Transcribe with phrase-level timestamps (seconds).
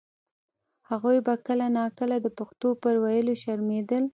[0.89, 4.03] هغوی به کله نا کله د پښتو پر ویلو شرمېدل.